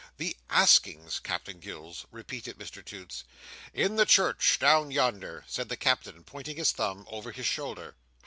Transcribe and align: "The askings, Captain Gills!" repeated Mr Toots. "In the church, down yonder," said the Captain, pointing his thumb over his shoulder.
"The 0.17 0.35
askings, 0.49 1.19
Captain 1.19 1.59
Gills!" 1.59 2.07
repeated 2.09 2.57
Mr 2.57 2.83
Toots. 2.83 3.23
"In 3.71 3.97
the 3.97 4.05
church, 4.07 4.57
down 4.57 4.89
yonder," 4.89 5.45
said 5.47 5.69
the 5.69 5.77
Captain, 5.77 6.23
pointing 6.23 6.57
his 6.57 6.71
thumb 6.71 7.05
over 7.07 7.31
his 7.31 7.45
shoulder. 7.45 7.95